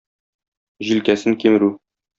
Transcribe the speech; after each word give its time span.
Җилкәсен 0.89 1.39
кимерү. 1.45 1.75